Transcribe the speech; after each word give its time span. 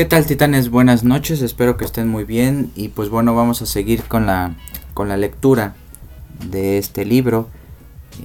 ¿Qué 0.00 0.06
tal 0.06 0.24
titanes? 0.24 0.70
Buenas 0.70 1.04
noches, 1.04 1.42
espero 1.42 1.76
que 1.76 1.84
estén 1.84 2.08
muy 2.08 2.24
bien 2.24 2.72
y 2.74 2.88
pues 2.88 3.10
bueno, 3.10 3.34
vamos 3.34 3.60
a 3.60 3.66
seguir 3.66 4.04
con 4.04 4.24
la, 4.24 4.54
con 4.94 5.10
la 5.10 5.18
lectura 5.18 5.74
de 6.42 6.78
este 6.78 7.04
libro. 7.04 7.50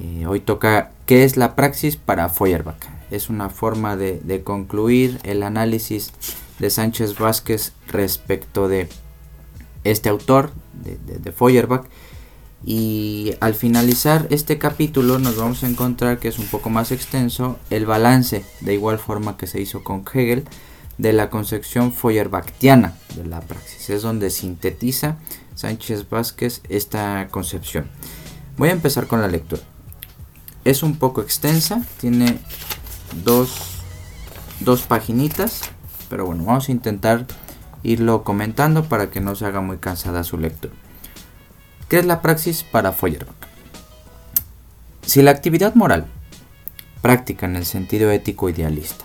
Eh, 0.02 0.26
hoy 0.26 0.40
toca 0.40 0.92
¿Qué 1.06 1.26
es 1.26 1.36
la 1.36 1.54
praxis 1.54 1.98
para 1.98 2.30
Feuerbach? 2.30 2.78
Es 3.12 3.30
una 3.30 3.50
forma 3.50 3.98
de, 3.98 4.42
concluir 4.46 5.20
el 5.24 5.44
análisis 5.44 6.14
de 6.60 6.70
Sánchez 6.70 7.20
Vázquez 7.20 7.74
respecto 7.90 8.70
de 8.70 8.88
este 9.84 10.08
autor, 10.08 10.52
de, 10.82 10.96
de 10.96 11.32
Feuerbach. 11.34 11.84
Y 12.64 13.34
al 13.42 13.54
finalizar 13.54 14.28
este 14.30 14.58
capítulo 14.58 15.20
nos 15.20 15.36
vamos 15.36 15.62
a 15.66 15.68
encontrar 15.68 16.20
que 16.20 16.30
es 16.30 16.40
un 16.40 16.48
poco 16.48 16.70
más 16.70 16.94
extenso 16.94 17.60
el 17.70 17.86
balance, 17.86 18.46
de 18.62 18.74
igual 18.74 18.98
forma 18.98 19.36
que 19.36 19.46
se 19.46 19.60
hizo 19.60 19.84
con 19.84 20.06
Hegel, 20.14 20.46
de 20.98 21.14
la 21.14 21.30
concepción 21.30 21.92
Feuerbachtiana 21.94 22.94
de 23.16 23.26
la 23.26 23.42
praxis. 23.42 23.90
Es 23.90 24.02
donde 24.02 24.30
sintetiza 24.30 25.18
Sánchez 25.56 26.10
Vázquez 26.10 26.62
esta 26.70 27.28
concepción. 27.30 27.88
Voy 28.58 28.70
a 28.70 28.74
empezar 28.74 29.08
con 29.08 29.22
la 29.22 29.28
lectura. 29.28 29.62
Es 30.64 30.84
un 30.84 30.98
poco 30.98 31.22
extensa, 31.22 31.82
tiene 32.00 32.40
dos, 33.24 33.82
dos 34.62 34.82
paginitas, 34.82 35.62
pero 36.10 36.26
bueno, 36.26 36.46
vamos 36.46 36.70
a 36.70 36.72
intentar 36.72 37.26
irlo 37.84 38.24
comentando 38.24 38.86
para 38.86 39.10
que 39.12 39.22
no 39.22 39.36
se 39.36 39.46
haga 39.46 39.62
muy 39.62 39.78
cansada 39.78 40.24
su 40.24 40.38
lectura. 40.38 40.74
¿Qué 41.88 42.00
es 42.00 42.06
la 42.06 42.22
praxis 42.22 42.64
para 42.64 42.92
Feuerbach? 42.94 43.36
Si 45.06 45.22
la 45.22 45.32
actividad 45.32 45.76
moral, 45.76 46.08
práctica 47.04 47.46
en 47.46 47.56
el 47.56 47.66
sentido 47.66 48.10
ético 48.10 48.50
idealista, 48.50 49.05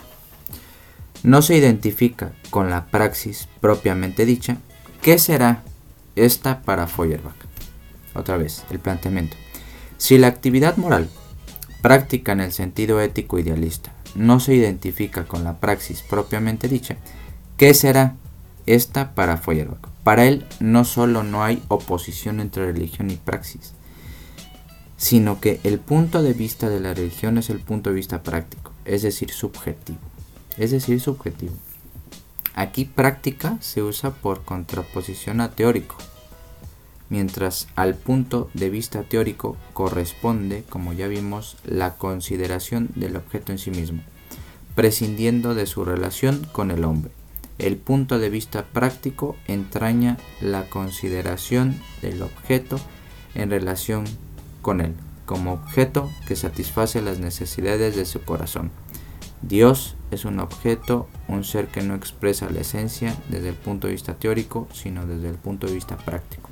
no 1.23 1.41
se 1.41 1.55
identifica 1.55 2.33
con 2.49 2.69
la 2.69 2.87
praxis 2.87 3.47
propiamente 3.59 4.25
dicha, 4.25 4.57
¿qué 5.01 5.19
será 5.19 5.63
esta 6.15 6.61
para 6.61 6.87
Feuerbach? 6.87 7.35
Otra 8.15 8.37
vez, 8.37 8.63
el 8.71 8.79
planteamiento. 8.79 9.37
Si 9.97 10.17
la 10.17 10.27
actividad 10.27 10.77
moral, 10.77 11.09
práctica 11.81 12.31
en 12.31 12.41
el 12.41 12.51
sentido 12.51 13.01
ético 13.01 13.39
idealista, 13.39 13.93
no 14.15 14.39
se 14.39 14.55
identifica 14.55 15.25
con 15.25 15.43
la 15.43 15.59
praxis 15.59 16.01
propiamente 16.01 16.67
dicha, 16.67 16.97
¿qué 17.55 17.73
será 17.73 18.15
esta 18.65 19.13
para 19.13 19.37
Feuerbach? 19.37 19.87
Para 20.03 20.25
él 20.25 20.45
no 20.59 20.83
solo 20.85 21.23
no 21.23 21.43
hay 21.43 21.61
oposición 21.67 22.39
entre 22.39 22.65
religión 22.65 23.11
y 23.11 23.15
praxis, 23.15 23.73
sino 24.97 25.39
que 25.39 25.59
el 25.63 25.79
punto 25.79 26.23
de 26.23 26.33
vista 26.33 26.69
de 26.69 26.79
la 26.79 26.93
religión 26.93 27.37
es 27.37 27.49
el 27.51 27.59
punto 27.59 27.91
de 27.91 27.95
vista 27.95 28.23
práctico, 28.23 28.73
es 28.85 29.03
decir, 29.03 29.31
subjetivo 29.31 30.10
es 30.57 30.71
decir, 30.71 30.99
subjetivo. 30.99 31.53
Aquí 32.53 32.85
práctica 32.85 33.57
se 33.61 33.81
usa 33.81 34.11
por 34.11 34.43
contraposición 34.43 35.41
a 35.41 35.51
teórico, 35.51 35.95
mientras 37.09 37.67
al 37.75 37.95
punto 37.95 38.49
de 38.53 38.69
vista 38.69 39.03
teórico 39.03 39.57
corresponde, 39.73 40.63
como 40.69 40.93
ya 40.93 41.07
vimos, 41.07 41.57
la 41.65 41.95
consideración 41.95 42.89
del 42.95 43.15
objeto 43.15 43.51
en 43.51 43.57
sí 43.57 43.71
mismo, 43.71 44.01
prescindiendo 44.75 45.55
de 45.55 45.65
su 45.65 45.85
relación 45.85 46.47
con 46.51 46.71
el 46.71 46.83
hombre. 46.83 47.11
El 47.57 47.77
punto 47.77 48.17
de 48.17 48.29
vista 48.29 48.65
práctico 48.65 49.35
entraña 49.47 50.17
la 50.41 50.67
consideración 50.69 51.79
del 52.01 52.21
objeto 52.23 52.79
en 53.35 53.49
relación 53.49 54.05
con 54.61 54.81
él, 54.81 54.93
como 55.25 55.53
objeto 55.53 56.09
que 56.27 56.35
satisface 56.35 57.01
las 57.01 57.19
necesidades 57.19 57.95
de 57.95 58.05
su 58.05 58.21
corazón. 58.21 58.71
Dios 59.41 59.95
es 60.11 60.25
un 60.25 60.39
objeto, 60.39 61.07
un 61.27 61.43
ser 61.43 61.67
que 61.67 61.81
no 61.81 61.95
expresa 61.95 62.49
la 62.49 62.61
esencia 62.61 63.15
desde 63.29 63.49
el 63.49 63.55
punto 63.55 63.87
de 63.87 63.93
vista 63.93 64.13
teórico, 64.13 64.67
sino 64.71 65.05
desde 65.07 65.29
el 65.29 65.35
punto 65.35 65.67
de 65.67 65.73
vista 65.73 65.97
práctico. 65.97 66.49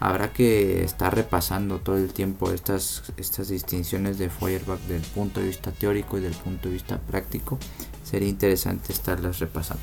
Habrá 0.00 0.32
que 0.32 0.82
estar 0.82 1.14
repasando 1.14 1.78
todo 1.78 1.96
el 1.96 2.12
tiempo 2.12 2.50
estas, 2.50 3.12
estas 3.16 3.48
distinciones 3.48 4.18
de 4.18 4.30
Feuerbach 4.30 4.80
del 4.80 5.02
punto 5.02 5.40
de 5.40 5.46
vista 5.46 5.70
teórico 5.72 6.18
y 6.18 6.22
del 6.22 6.32
punto 6.32 6.68
de 6.68 6.74
vista 6.74 6.98
práctico. 6.98 7.58
Sería 8.02 8.28
interesante 8.28 8.92
estarlas 8.92 9.38
repasando. 9.38 9.82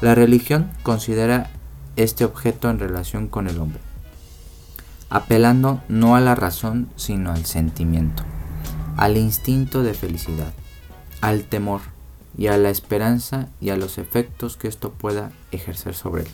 La 0.00 0.14
religión 0.14 0.70
considera 0.82 1.50
este 1.96 2.24
objeto 2.24 2.70
en 2.70 2.78
relación 2.78 3.28
con 3.28 3.48
el 3.48 3.58
hombre, 3.58 3.80
apelando 5.10 5.82
no 5.88 6.16
a 6.16 6.20
la 6.20 6.34
razón, 6.34 6.88
sino 6.96 7.32
al 7.32 7.44
sentimiento, 7.44 8.22
al 8.96 9.16
instinto 9.16 9.82
de 9.82 9.94
felicidad 9.94 10.54
al 11.24 11.44
temor 11.44 11.80
y 12.36 12.48
a 12.48 12.58
la 12.58 12.68
esperanza 12.68 13.48
y 13.58 13.70
a 13.70 13.78
los 13.78 13.96
efectos 13.96 14.58
que 14.58 14.68
esto 14.68 14.92
pueda 14.92 15.32
ejercer 15.52 15.94
sobre 15.94 16.24
él. 16.24 16.28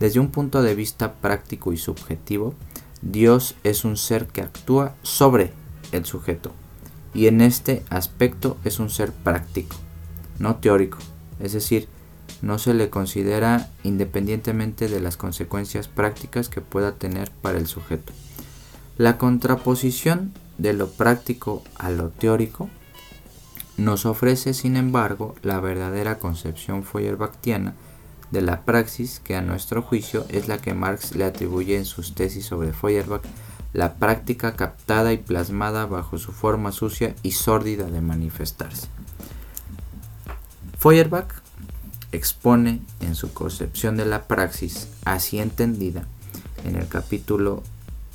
Desde 0.00 0.18
un 0.18 0.30
punto 0.30 0.62
de 0.62 0.74
vista 0.74 1.12
práctico 1.12 1.74
y 1.74 1.76
subjetivo, 1.76 2.54
Dios 3.02 3.54
es 3.64 3.84
un 3.84 3.98
ser 3.98 4.26
que 4.26 4.40
actúa 4.40 4.94
sobre 5.02 5.52
el 5.92 6.06
sujeto 6.06 6.52
y 7.12 7.26
en 7.26 7.42
este 7.42 7.82
aspecto 7.90 8.56
es 8.64 8.78
un 8.78 8.88
ser 8.88 9.12
práctico, 9.12 9.76
no 10.38 10.56
teórico, 10.56 10.96
es 11.38 11.52
decir, 11.52 11.86
no 12.40 12.58
se 12.58 12.72
le 12.72 12.88
considera 12.88 13.68
independientemente 13.82 14.88
de 14.88 15.00
las 15.00 15.18
consecuencias 15.18 15.86
prácticas 15.86 16.48
que 16.48 16.62
pueda 16.62 16.92
tener 16.92 17.30
para 17.30 17.58
el 17.58 17.66
sujeto. 17.66 18.14
La 18.96 19.18
contraposición 19.18 20.32
de 20.56 20.72
lo 20.72 20.88
práctico 20.88 21.62
a 21.74 21.90
lo 21.90 22.08
teórico 22.08 22.70
nos 23.76 24.06
ofrece, 24.06 24.54
sin 24.54 24.76
embargo, 24.76 25.34
la 25.42 25.60
verdadera 25.60 26.18
concepción 26.18 26.84
feuerbachtiana 26.84 27.74
de 28.30 28.42
la 28.42 28.62
praxis 28.62 29.20
que 29.20 29.36
a 29.36 29.42
nuestro 29.42 29.82
juicio 29.82 30.26
es 30.28 30.48
la 30.48 30.58
que 30.58 30.74
Marx 30.74 31.14
le 31.14 31.24
atribuye 31.24 31.76
en 31.76 31.84
sus 31.84 32.14
tesis 32.14 32.46
sobre 32.46 32.72
Feuerbach, 32.72 33.22
la 33.72 33.94
práctica 33.94 34.54
captada 34.54 35.12
y 35.12 35.18
plasmada 35.18 35.86
bajo 35.86 36.18
su 36.18 36.32
forma 36.32 36.72
sucia 36.72 37.14
y 37.22 37.32
sórdida 37.32 37.86
de 37.86 38.00
manifestarse. 38.00 38.88
Feuerbach 40.78 41.28
expone 42.12 42.80
en 43.00 43.14
su 43.14 43.32
concepción 43.32 43.96
de 43.96 44.06
la 44.06 44.24
praxis, 44.24 44.88
así 45.04 45.38
entendida, 45.38 46.06
en 46.64 46.76
el 46.76 46.86
capítulo 46.88 47.62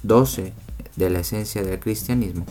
12 0.03 0.53
de 0.95 1.09
la 1.09 1.19
esencia 1.19 1.63
del 1.63 1.79
cristianismo, 1.79 2.45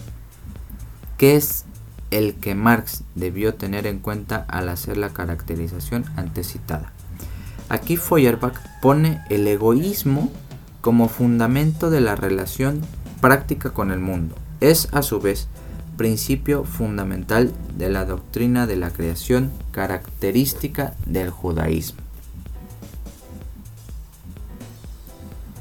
que 1.17 1.37
es 1.37 1.65
el 2.11 2.35
que 2.35 2.55
Marx 2.55 3.03
debió 3.15 3.55
tener 3.55 3.87
en 3.87 3.99
cuenta 3.99 4.45
al 4.49 4.69
hacer 4.69 4.97
la 4.97 5.11
caracterización 5.11 6.05
antecitada. 6.17 6.93
Aquí 7.69 7.97
Feuerbach 7.97 8.59
pone 8.81 9.23
el 9.29 9.47
egoísmo 9.47 10.33
como 10.81 11.09
fundamento 11.09 11.91
de 11.91 12.01
la 12.01 12.17
relación 12.17 12.81
práctica 13.21 13.71
con 13.71 13.91
el 13.91 13.99
mundo. 13.99 14.37
Es 14.61 14.89
a 14.93 15.03
su 15.03 15.21
vez 15.21 15.49
principio 15.99 16.65
fundamental 16.65 17.53
de 17.77 17.91
la 17.91 18.05
doctrina 18.05 18.67
de 18.67 18.77
la 18.77 18.91
creación 18.91 19.51
característica 19.73 20.95
del 21.05 21.31
judaísmo. 21.31 22.01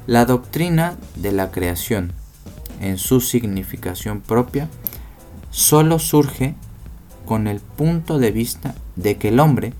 La 0.06 0.24
doctrina 0.24 0.96
de 1.16 1.32
la 1.32 1.50
creación, 1.50 2.12
en 2.80 2.96
su 2.96 3.20
significación 3.20 4.22
propia, 4.22 4.68
solo 5.58 5.98
surge 5.98 6.54
con 7.26 7.48
el 7.48 7.58
punto 7.58 8.20
de 8.20 8.30
vista 8.30 8.76
de 8.94 9.16
que 9.16 9.30
el 9.30 9.40
hombre 9.40 9.72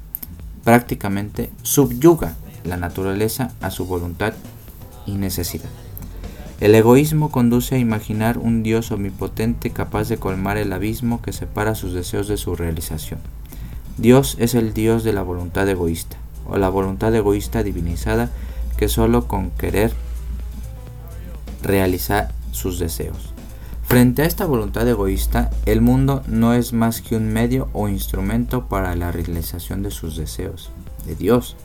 prácticamente 0.65 1.50
subyuga 1.62 2.34
la 2.65 2.77
naturaleza 2.77 3.53
a 3.61 3.71
su 3.71 3.87
voluntad 3.87 4.33
y 5.06 5.12
necesidad. 5.12 5.71
El 6.59 6.75
egoísmo 6.75 7.31
conduce 7.31 7.77
a 7.77 7.78
imaginar 7.78 8.38
un 8.38 8.65
Dios 8.65 8.91
omnipotente 8.91 9.71
capaz 9.71 10.09
de 10.09 10.17
colmar 10.17 10.56
el 10.56 10.72
abismo 10.72 11.22
que 11.22 11.33
separa 11.33 11.77
sus 11.77 11.93
deseos 11.93 12.27
de 12.27 12.38
su 12.38 12.56
realización. 12.56 13.21
Dios 13.99 14.34
es 14.41 14.56
el 14.56 14.75
Dios 14.75 15.05
de 15.05 15.12
la 15.12 15.22
voluntad 15.22 15.69
egoísta, 15.69 16.17
o 16.44 16.59
la 16.59 16.71
voluntad 16.71 17.15
egoísta 17.15 17.62
divinizada 17.62 18.31
que 18.76 18.88
solo 18.88 19.29
con 19.29 19.52
querer 19.52 19.93
realiza 21.62 22.32
sus 22.50 22.81
deseos. 22.81 23.27
Frente 23.88 24.20
a 24.20 24.26
esta 24.26 24.44
voluntad 24.44 24.87
egoísta, 24.87 25.49
el 25.64 25.81
mundo 25.81 26.23
no 26.26 26.52
es 26.52 26.75
más 26.75 27.00
que 27.00 27.17
un 27.17 27.32
medio 27.32 27.70
o 27.73 27.88
instrumento 27.88 28.69
para 28.69 28.94
la 28.94 29.12
realización 29.12 29.82
de 29.82 29.90
sus 29.90 30.14
deseos, 30.14 30.70
de 31.06 31.14
Dios. 31.14 31.56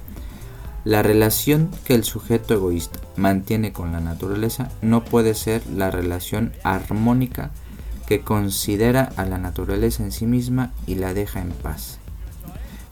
La 0.86 1.04
relación 1.04 1.70
que 1.84 1.96
el 1.96 2.06
sujeto 2.06 2.54
egoísta 2.54 3.02
mantiene 3.18 3.74
con 3.74 3.92
la 3.92 4.00
naturaleza 4.00 4.70
no 4.82 5.04
puede 5.04 5.34
ser 5.34 5.68
la 5.68 5.92
relación 5.92 6.54
armónica 6.64 7.52
que 8.08 8.22
considera 8.22 9.12
a 9.18 9.26
la 9.26 9.38
naturaleza 9.38 10.02
en 10.04 10.14
sí 10.14 10.26
misma 10.26 10.72
y 10.88 10.96
la 10.96 11.14
deja 11.14 11.42
en 11.42 11.50
paz. 11.50 12.00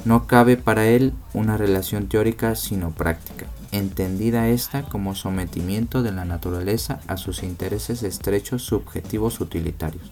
No 0.04 0.28
cabe 0.28 0.58
para 0.58 0.88
él 0.88 1.14
una 1.34 1.56
relación 1.56 2.08
teórica 2.08 2.56
sino 2.56 2.92
práctica 2.92 3.46
entendida 3.72 4.50
esta 4.50 4.84
como 4.84 5.16
sometimiento 5.16 6.04
de 6.04 6.12
la 6.12 6.26
naturaleza 6.26 7.00
a 7.08 7.18
sus 7.18 7.44
intereses 7.44 8.04
estrechos 8.04 8.64
subjetivos 8.64 9.40
utilitarios, 9.40 10.04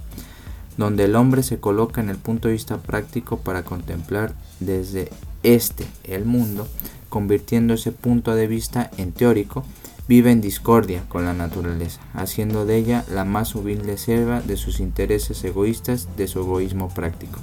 donde 0.77 1.05
el 1.05 1.15
hombre 1.15 1.43
se 1.43 1.59
coloca 1.59 2.01
en 2.01 2.09
el 2.09 2.17
punto 2.17 2.47
de 2.47 2.53
vista 2.53 2.77
práctico 2.77 3.37
para 3.37 3.63
contemplar 3.63 4.33
desde 4.59 5.09
este, 5.43 5.85
el 6.03 6.25
mundo, 6.25 6.67
convirtiendo 7.09 7.73
ese 7.73 7.91
punto 7.91 8.35
de 8.35 8.47
vista 8.47 8.91
en 8.97 9.11
teórico, 9.11 9.65
vive 10.07 10.31
en 10.31 10.41
discordia 10.41 11.03
con 11.07 11.25
la 11.25 11.33
naturaleza, 11.33 12.01
haciendo 12.13 12.65
de 12.65 12.77
ella 12.77 13.05
la 13.13 13.25
más 13.25 13.53
humilde 13.53 13.97
selva 13.97 14.41
de 14.41 14.57
sus 14.57 14.79
intereses 14.79 15.43
egoístas, 15.43 16.07
de 16.17 16.27
su 16.27 16.39
egoísmo 16.39 16.89
práctico. 16.89 17.39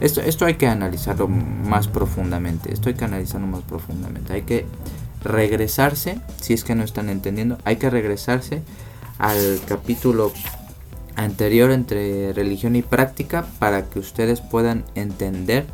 Esto, 0.00 0.20
esto 0.20 0.44
hay 0.44 0.54
que 0.54 0.68
analizarlo 0.68 1.26
más 1.26 1.88
profundamente, 1.88 2.72
esto 2.72 2.88
hay 2.88 2.94
que 2.94 3.04
analizarlo 3.04 3.48
más 3.48 3.62
profundamente, 3.62 4.32
hay 4.32 4.42
que 4.42 4.64
regresarse, 5.22 6.20
si 6.40 6.54
es 6.54 6.64
que 6.64 6.74
no 6.74 6.84
están 6.84 7.08
entendiendo, 7.08 7.58
hay 7.64 7.76
que 7.76 7.90
regresarse 7.90 8.62
al 9.18 9.60
capítulo 9.66 10.32
anterior 11.16 11.72
entre 11.72 12.32
religión 12.32 12.76
y 12.76 12.82
práctica 12.82 13.46
para 13.58 13.86
que 13.86 13.98
ustedes 13.98 14.40
puedan 14.40 14.84
entender 14.94 15.66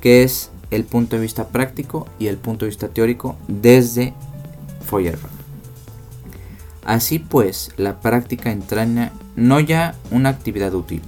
qué 0.00 0.22
es 0.22 0.50
el 0.70 0.84
punto 0.84 1.16
de 1.16 1.22
vista 1.22 1.48
práctico 1.48 2.06
y 2.18 2.28
el 2.28 2.36
punto 2.36 2.64
de 2.64 2.70
vista 2.70 2.88
teórico 2.88 3.36
desde 3.48 4.14
Feuerbach. 4.88 5.32
Así 6.84 7.18
pues, 7.18 7.72
la 7.76 8.00
práctica 8.00 8.50
entraña 8.50 9.12
no 9.36 9.60
ya 9.60 9.94
una 10.10 10.30
actividad 10.30 10.74
útil, 10.74 11.02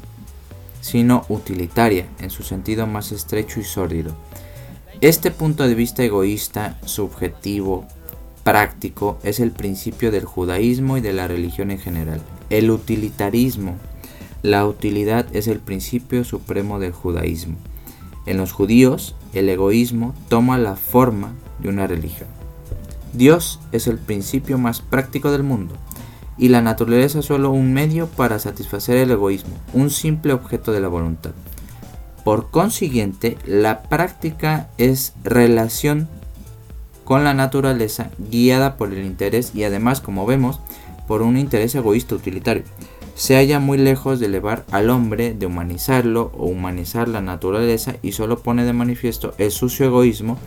sino 0.81 1.25
utilitaria 1.29 2.07
en 2.21 2.31
su 2.31 2.43
sentido 2.43 2.87
más 2.87 3.13
estrecho 3.13 3.61
y 3.61 3.65
sórdido. 3.65 4.15
Este 5.03 5.33
punto 5.33 5.67
de 5.67 5.75
vista 5.75 6.05
egoísta, 6.05 6.79
subjetivo, 6.85 7.89
práctico, 8.45 9.19
es 9.25 9.41
el 9.41 9.51
principio 9.51 10.13
del 10.13 10.25
judaísmo 10.25 10.97
y 10.97 11.01
de 11.01 11.13
la 11.13 11.27
religión 11.27 11.73
en 11.73 11.81
general. 11.81 12.21
El 12.51 12.71
utilitarismo, 12.71 13.75
la 14.43 14.65
utilidad 14.65 15.27
es 15.35 15.49
el 15.49 15.59
principio 15.59 16.23
supremo 16.23 16.79
del 16.79 16.93
judaísmo. 16.93 17.57
En 18.27 18.37
los 18.37 18.53
judíos, 18.53 19.17
el 19.33 19.49
egoísmo 19.49 20.15
toma 20.29 20.57
la 20.57 20.77
forma 20.77 21.33
de 21.59 21.69
una 21.69 21.89
religión. 21.89 22.29
Dios 23.13 23.59
es 23.73 23.89
el 23.89 23.99
principio 23.99 24.57
más 24.57 24.83
práctico 24.83 25.33
del 25.33 25.43
mundo 25.43 25.75
y 26.39 26.47
la 26.47 26.63
naturaleza 26.63 27.23
solo 27.23 27.51
un 27.51 27.73
medio 27.73 28.07
para 28.07 28.39
satisfacer 28.39 28.99
el 28.99 29.11
egoísmo, 29.11 29.57
un 29.73 29.91
simple 29.91 30.33
objeto 30.33 30.71
de 30.71 30.81
la 30.81 30.87
voluntad. 30.87 31.33
Por 32.25 32.51
consiguiente, 32.51 33.37
la 33.47 33.83
práctica 33.83 34.69
es 34.79 35.15
relación 35.25 36.09
con 37.05 37.25
la 37.25 37.35
naturaleza 37.35 38.11
guiada 38.31 38.77
por 38.77 38.93
el 38.93 39.05
interés 39.05 39.53
y 39.55 39.65
además, 39.65 40.01
como 40.01 40.25
vemos, 40.25 40.61
por 41.09 41.23
un 41.23 41.37
interés 41.37 41.75
egoísta 41.75 42.15
utilitario. 42.15 42.63
Se 43.15 43.35
halla 43.35 43.59
muy 43.59 43.77
lejos 43.77 44.21
de 44.21 44.27
elevar 44.27 44.65
al 44.71 44.89
hombre, 44.89 45.35
de 45.35 45.47
humanizarlo 45.47 46.33
o 46.39 46.47
humanizar 46.47 47.09
la 47.09 47.21
naturaleza 47.21 47.97
y 48.03 48.13
solo 48.13 48.39
pone 48.39 48.65
de 48.65 48.73
manifiesto 48.73 49.35
el 49.39 49.51
sucio 49.51 49.87
egoísmo 49.87 50.39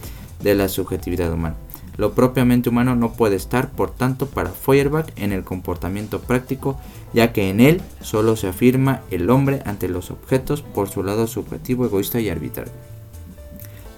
de 0.42 0.56
la 0.56 0.70
subjetividad 0.70 1.32
humana. 1.32 1.56
Lo 1.98 2.14
propiamente 2.14 2.70
humano 2.70 2.96
no 2.96 3.14
puede 3.14 3.36
estar, 3.36 3.72
por 3.72 3.92
tanto, 3.92 4.28
para 4.28 4.52
Feuerbach 4.52 5.12
en 5.16 5.32
el 5.32 5.44
comportamiento 5.44 6.20
práctico, 6.20 6.78
ya 7.14 7.32
que 7.32 7.50
en 7.50 7.60
él 7.60 7.82
solo 8.02 8.36
se 8.36 8.48
afirma 8.48 9.02
el 9.12 9.30
hombre 9.30 9.62
ante 9.66 9.88
los 9.88 10.12
objetos 10.12 10.62
por 10.62 10.90
su 10.90 11.04
lado 11.04 11.28
subjetivo, 11.28 11.86
egoísta 11.86 12.20
y 12.20 12.30
arbitrario. 12.30 12.74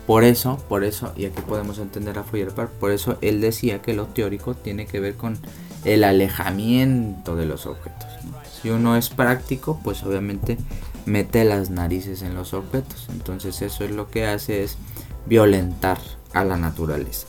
Por 0.05 0.23
eso, 0.23 0.57
por 0.69 0.83
eso, 0.83 1.11
y 1.17 1.25
aquí 1.25 1.41
podemos 1.41 1.79
entender 1.79 2.17
a 2.17 2.23
Feuerbach, 2.23 2.69
por 2.69 2.91
eso 2.91 3.17
él 3.21 3.41
decía 3.41 3.81
que 3.81 3.93
lo 3.93 4.05
teórico 4.05 4.53
tiene 4.53 4.85
que 4.85 4.99
ver 4.99 5.15
con 5.15 5.37
el 5.83 6.03
alejamiento 6.03 7.35
de 7.35 7.45
los 7.45 7.65
objetos. 7.65 8.07
Si 8.61 8.69
uno 8.69 8.95
es 8.95 9.09
práctico, 9.09 9.79
pues 9.83 10.03
obviamente 10.03 10.57
mete 11.05 11.43
las 11.43 11.69
narices 11.69 12.21
en 12.21 12.35
los 12.35 12.53
objetos. 12.53 13.07
Entonces 13.09 13.61
eso 13.61 13.83
es 13.83 13.91
lo 13.91 14.09
que 14.09 14.25
hace 14.25 14.63
es 14.63 14.77
violentar 15.25 15.99
a 16.33 16.43
la 16.43 16.57
naturaleza. 16.57 17.27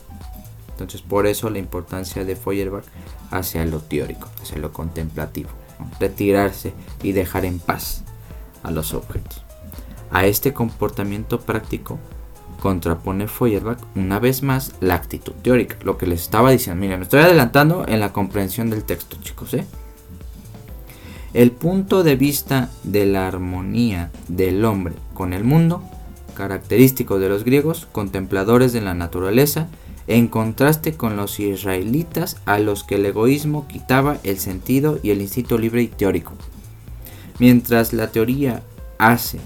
Entonces 0.79 1.01
por 1.01 1.27
eso 1.27 1.49
la 1.49 1.59
importancia 1.59 2.23
de 2.23 2.37
Feuerbach 2.37 2.85
hacia 3.31 3.65
lo 3.65 3.79
teórico, 3.79 4.29
hacia 4.41 4.59
lo 4.59 4.71
contemplativo, 4.71 5.49
retirarse 5.99 6.73
y 7.03 7.11
dejar 7.11 7.43
en 7.43 7.59
paz 7.59 8.03
a 8.63 8.71
los 8.71 8.93
objetos. 8.93 9.43
A 10.09 10.25
este 10.25 10.53
comportamiento 10.53 11.41
práctico 11.41 11.99
contrapone 12.61 13.27
Feuerbach 13.27 13.79
una 13.95 14.19
vez 14.19 14.41
más 14.41 14.71
la 14.79 14.95
actitud 14.95 15.33
teórica, 15.33 15.75
lo 15.83 15.97
que 15.97 16.07
les 16.07 16.21
estaba 16.21 16.51
diciendo. 16.51 16.79
Miren, 16.79 16.99
me 16.99 17.03
estoy 17.03 17.21
adelantando 17.21 17.85
en 17.85 17.99
la 17.99 18.13
comprensión 18.13 18.69
del 18.69 18.85
texto, 18.85 19.17
chicos. 19.21 19.53
¿eh? 19.55 19.65
El 21.33 21.51
punto 21.51 22.03
de 22.03 22.15
vista 22.15 22.69
de 22.83 23.05
la 23.05 23.27
armonía 23.27 24.11
del 24.29 24.63
hombre 24.63 24.93
con 25.13 25.33
el 25.33 25.43
mundo, 25.43 25.83
característico 26.35 27.19
de 27.19 27.27
los 27.27 27.43
griegos, 27.43 27.85
contempladores 27.91 28.71
de 28.71 28.79
la 28.79 28.93
naturaleza, 28.93 29.67
en 30.09 30.27
contraste 30.27 30.97
con 30.97 31.15
los 31.15 31.39
israelitas 31.39 32.37
a 32.47 32.57
los 32.57 32.83
que 32.83 32.95
el 32.95 33.05
egoísmo 33.05 33.67
quitaba 33.67 34.17
el 34.23 34.39
sentido 34.39 34.99
y 35.03 35.11
el 35.11 35.21
instinto 35.21 35.59
libre 35.59 35.83
y 35.83 35.87
teórico. 35.87 36.33
Mientras 37.37 37.93
la 37.93 38.07
teoría 38.07 38.63
hace 38.97 39.39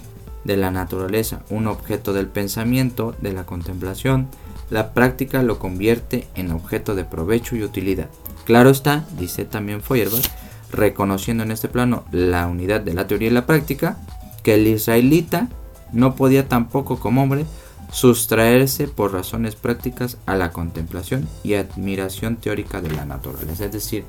de 0.45 0.55
la 0.55 0.71
naturaleza 0.71 1.41
un 1.49 1.67
objeto 1.67 2.13
del 2.13 2.27
pensamiento, 2.27 3.13
de 3.21 3.33
la 3.33 3.45
contemplación, 3.45 4.27
la 4.69 4.93
práctica 4.93 5.43
lo 5.43 5.59
convierte 5.59 6.27
en 6.33 6.51
objeto 6.51 6.95
de 6.95 7.03
provecho 7.03 7.57
y 7.57 7.63
utilidad. 7.63 8.07
Claro 8.45 8.69
está, 8.69 9.05
dice 9.19 9.43
también 9.43 9.81
Feuerbach, 9.81 10.29
reconociendo 10.71 11.43
en 11.43 11.51
este 11.51 11.67
plano 11.67 12.05
la 12.11 12.47
unidad 12.47 12.79
de 12.79 12.93
la 12.93 13.05
teoría 13.05 13.27
y 13.27 13.31
la 13.31 13.45
práctica, 13.45 13.97
que 14.43 14.55
el 14.55 14.65
israelita 14.67 15.49
no 15.91 16.15
podía 16.15 16.47
tampoco 16.47 16.99
como 16.99 17.21
hombre 17.21 17.45
sustraerse 17.93 18.87
por 18.87 19.13
razones 19.13 19.55
prácticas 19.55 20.17
a 20.25 20.35
la 20.35 20.51
contemplación 20.51 21.29
y 21.43 21.53
admiración 21.53 22.37
teórica 22.37 22.81
de 22.81 22.89
la 22.89 23.05
naturaleza. 23.05 23.65
Es 23.65 23.71
decir, 23.71 24.03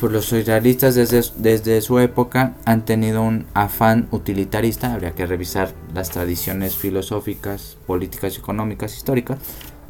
pues 0.00 0.12
los 0.12 0.32
israelitas 0.32 0.96
desde, 0.96 1.22
desde 1.36 1.80
su 1.80 2.00
época 2.00 2.56
han 2.64 2.84
tenido 2.84 3.22
un 3.22 3.46
afán 3.54 4.08
utilitarista, 4.10 4.92
habría 4.92 5.12
que 5.12 5.24
revisar 5.24 5.72
las 5.94 6.10
tradiciones 6.10 6.74
filosóficas, 6.74 7.76
políticas, 7.86 8.36
económicas, 8.36 8.96
históricas 8.96 9.38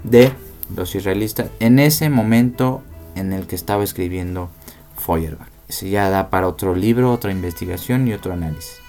de 0.05 0.31
los 0.77 0.95
israelitas 0.95 1.49
en 1.59 1.79
ese 1.79 2.11
momento 2.11 2.83
en 3.15 3.33
el 3.33 3.47
que 3.47 3.57
estaba 3.57 3.83
escribiendo 3.83 4.51
Feuerbach. 4.99 5.49
Ese 5.69 5.89
ya 5.89 6.11
da 6.11 6.29
para 6.29 6.49
otro 6.49 6.75
libro, 6.75 7.13
otra 7.13 7.33
investigación 7.33 8.07
y 8.09 8.13
otro 8.13 8.35
análisis. 8.35 8.81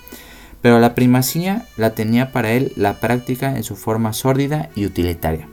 Pero 0.61 0.79
la 0.79 0.95
primacía 0.95 1.65
la 1.77 1.95
tenía 1.95 2.31
para 2.31 2.51
él 2.51 2.71
la 2.75 2.99
práctica 2.99 3.55
en 3.55 3.63
su 3.63 3.75
forma 3.75 4.13
sórdida 4.13 4.69
y 4.75 4.85
utilitaria. 4.85 5.47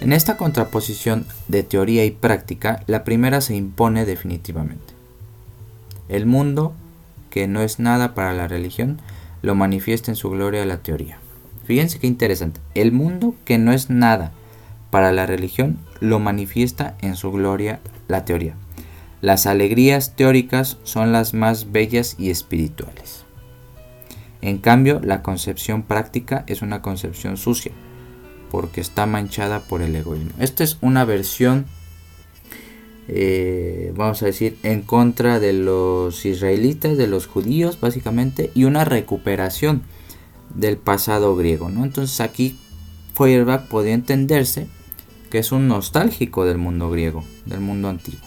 En 0.00 0.12
esta 0.12 0.36
contraposición 0.36 1.26
de 1.48 1.62
teoría 1.62 2.04
y 2.04 2.10
práctica, 2.10 2.82
la 2.86 3.02
primera 3.04 3.40
se 3.40 3.56
impone 3.56 4.04
definitivamente. 4.04 4.94
El 6.08 6.26
mundo, 6.26 6.74
que 7.30 7.48
no 7.48 7.62
es 7.62 7.78
nada 7.78 8.14
para 8.14 8.34
la 8.34 8.46
religión, 8.46 9.00
lo 9.42 9.54
manifiesta 9.54 10.10
en 10.10 10.16
su 10.16 10.30
gloria 10.30 10.66
la 10.66 10.78
teoría. 10.78 11.18
Fíjense 11.64 11.98
qué 11.98 12.06
interesante. 12.06 12.60
El 12.74 12.92
mundo, 12.92 13.34
que 13.44 13.58
no 13.58 13.72
es 13.72 13.90
nada 13.90 14.32
para 14.90 15.12
la 15.12 15.26
religión, 15.26 15.78
lo 16.00 16.20
manifiesta 16.20 16.94
en 17.00 17.16
su 17.16 17.32
gloria 17.32 17.80
la 18.06 18.24
teoría. 18.24 18.54
Las 19.20 19.46
alegrías 19.46 20.14
teóricas 20.14 20.78
son 20.84 21.10
las 21.10 21.34
más 21.34 21.72
bellas 21.72 22.14
y 22.18 22.30
espirituales. 22.30 23.25
En 24.46 24.58
cambio, 24.58 25.00
la 25.02 25.24
concepción 25.24 25.82
práctica 25.82 26.44
es 26.46 26.62
una 26.62 26.80
concepción 26.80 27.36
sucia, 27.36 27.72
porque 28.48 28.80
está 28.80 29.04
manchada 29.04 29.58
por 29.58 29.82
el 29.82 29.96
egoísmo. 29.96 30.30
Esta 30.38 30.62
es 30.62 30.78
una 30.80 31.04
versión, 31.04 31.66
eh, 33.08 33.92
vamos 33.96 34.22
a 34.22 34.26
decir, 34.26 34.56
en 34.62 34.82
contra 34.82 35.40
de 35.40 35.52
los 35.52 36.24
israelitas, 36.24 36.96
de 36.96 37.08
los 37.08 37.26
judíos, 37.26 37.80
básicamente, 37.80 38.52
y 38.54 38.62
una 38.62 38.84
recuperación 38.84 39.82
del 40.54 40.76
pasado 40.76 41.34
griego. 41.34 41.68
¿no? 41.68 41.82
Entonces 41.82 42.20
aquí 42.20 42.56
Feuerbach 43.14 43.66
podía 43.66 43.94
entenderse 43.94 44.68
que 45.28 45.38
es 45.38 45.50
un 45.50 45.66
nostálgico 45.66 46.44
del 46.44 46.58
mundo 46.58 46.88
griego, 46.88 47.24
del 47.46 47.58
mundo 47.58 47.88
antiguo. 47.88 48.20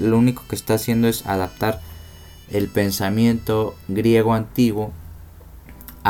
Lo 0.00 0.18
único 0.18 0.44
que 0.48 0.54
está 0.54 0.74
haciendo 0.74 1.08
es 1.08 1.26
adaptar 1.26 1.80
el 2.48 2.68
pensamiento 2.68 3.74
griego 3.88 4.34
antiguo 4.34 4.92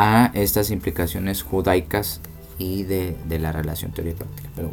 a 0.01 0.31
estas 0.35 0.71
implicaciones 0.71 1.43
judaicas 1.43 2.21
y 2.57 2.85
de, 2.85 3.17
la 3.29 3.51
relación 3.51 3.91
teoría 3.91 4.13
y 4.13 4.17
práctica. 4.17 4.49
Pero, 4.55 4.71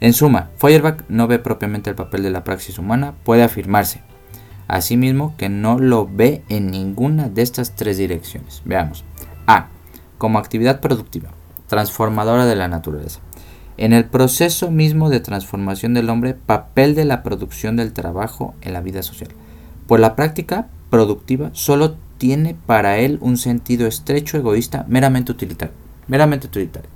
en 0.00 0.12
suma, 0.12 0.50
Feuerbach 0.56 1.02
no 1.08 1.26
ve 1.26 1.40
propiamente 1.40 1.90
el 1.90 1.96
papel 1.96 2.22
de 2.22 2.30
la 2.30 2.44
praxis 2.44 2.78
humana, 2.78 3.14
puede 3.24 3.42
afirmarse 3.42 4.02
asimismo 4.68 5.34
que 5.36 5.48
no 5.48 5.78
lo 5.78 6.06
ve 6.06 6.44
en 6.48 6.70
ninguna 6.70 7.28
de 7.28 7.42
estas 7.42 7.74
tres 7.74 7.98
direcciones. 7.98 8.62
Veamos. 8.64 9.04
A. 9.46 9.68
Como 10.16 10.38
actividad 10.38 10.80
productiva, 10.80 11.30
transformadora 11.66 12.46
de 12.46 12.56
la 12.56 12.68
naturaleza. 12.68 13.20
En 13.76 13.92
el 13.92 14.04
proceso 14.04 14.70
mismo 14.70 15.10
de 15.10 15.20
transformación 15.20 15.92
del 15.92 16.08
hombre, 16.08 16.34
papel 16.34 16.94
de 16.94 17.04
la 17.04 17.22
producción 17.22 17.76
del 17.76 17.92
trabajo 17.92 18.54
en 18.60 18.72
la 18.72 18.80
vida 18.80 19.02
social. 19.02 19.30
Por 19.86 19.98
la 19.98 20.14
práctica 20.14 20.68
productiva 20.88 21.50
solo 21.52 21.96
tiene 22.22 22.54
para 22.54 22.98
él 22.98 23.18
un 23.20 23.36
sentido 23.36 23.88
estrecho, 23.88 24.36
egoísta, 24.36 24.86
meramente 24.88 25.32
utilitario. 25.32 25.74
Meramente 26.06 26.46
utilitario. 26.46 26.88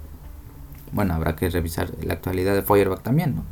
bueno, 0.93 1.15
habrá 1.15 1.35
que 1.35 1.51
revisar 1.51 1.91
la 2.01 2.13
actualidad 2.13 2.55
de 2.55 2.63
Feuerbach 2.63 3.03
también, 3.03 3.35
¿no? 3.35 3.43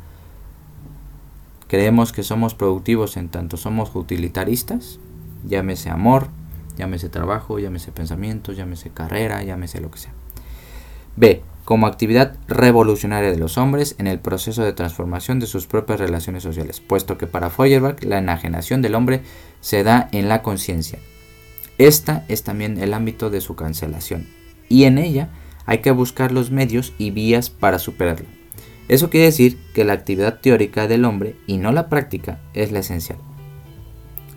Creemos 1.67 2.13
que 2.13 2.23
somos 2.23 2.55
productivos 2.55 3.17
en 3.17 3.27
tanto 3.27 3.57
somos 3.57 3.93
utilitaristas, 3.93 4.99
llámese 5.45 5.89
amor, 5.89 6.29
llámese 6.77 7.09
trabajo, 7.09 7.59
llámese 7.59 7.91
pensamiento, 7.91 8.53
llámese 8.53 8.91
carrera, 8.91 9.43
llámese 9.43 9.81
lo 9.81 9.91
que 9.91 9.99
sea. 9.99 10.13
B. 11.17 11.43
Como 11.65 11.87
actividad 11.87 12.37
revolucionaria 12.47 13.31
de 13.31 13.37
los 13.37 13.57
hombres 13.57 13.95
en 13.97 14.07
el 14.07 14.19
proceso 14.19 14.63
de 14.63 14.71
transformación 14.71 15.41
de 15.41 15.47
sus 15.47 15.67
propias 15.67 15.99
relaciones 15.99 16.43
sociales, 16.43 16.79
puesto 16.79 17.17
que 17.17 17.27
para 17.27 17.49
Feuerbach 17.49 18.01
la 18.01 18.19
enajenación 18.19 18.81
del 18.81 18.95
hombre 18.95 19.23
se 19.59 19.83
da 19.83 20.07
en 20.13 20.29
la 20.29 20.41
conciencia. 20.41 20.99
Esta 21.77 22.23
es 22.27 22.43
también 22.43 22.77
el 22.77 22.93
ámbito 22.93 23.29
de 23.29 23.41
su 23.41 23.55
cancelación, 23.55 24.27
y 24.69 24.83
en 24.85 24.97
ella 24.97 25.29
hay 25.65 25.79
que 25.79 25.91
buscar 25.91 26.31
los 26.31 26.51
medios 26.51 26.93
y 26.97 27.11
vías 27.11 27.49
para 27.49 27.79
superarlo. 27.79 28.27
Eso 28.87 29.09
quiere 29.09 29.25
decir 29.25 29.57
que 29.73 29.83
la 29.83 29.93
actividad 29.93 30.39
teórica 30.39 30.87
del 30.87 31.05
hombre 31.05 31.35
y 31.47 31.57
no 31.57 31.71
la 31.71 31.89
práctica 31.89 32.39
es 32.53 32.71
la 32.71 32.79
esencial. 32.79 33.17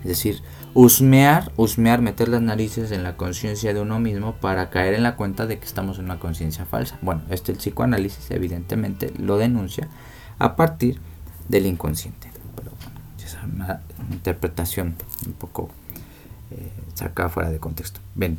Es 0.01 0.07
decir, 0.07 0.41
Husmear, 0.75 1.51
husmear, 1.57 1.99
meter 1.99 2.29
las 2.29 2.43
narices 2.43 2.91
en 2.91 3.01
la 3.01 3.17
conciencia 3.17 3.73
de 3.73 3.81
uno 3.81 3.99
mismo 3.99 4.35
para 4.35 4.69
caer 4.69 4.93
en 4.93 5.01
la 5.01 5.15
cuenta 5.15 5.47
de 5.47 5.57
que 5.57 5.65
estamos 5.65 5.97
en 5.97 6.05
una 6.05 6.19
conciencia 6.19 6.65
falsa. 6.65 6.99
Bueno, 7.01 7.23
este 7.31 7.51
el 7.51 7.57
psicoanálisis 7.57 8.29
evidentemente 8.29 9.11
lo 9.17 9.37
denuncia 9.37 9.87
a 10.37 10.55
partir 10.55 10.99
del 11.47 11.65
inconsciente. 11.65 12.29
Pero 12.55 12.71
bueno, 12.83 12.99
es 13.17 13.35
una 13.43 13.81
interpretación 14.11 14.95
un 15.25 15.33
poco 15.33 15.69
eh, 16.51 16.71
sacada 16.99 17.29
fuera 17.29 17.49
de 17.49 17.59
contexto. 17.59 17.99
Ven, 18.15 18.37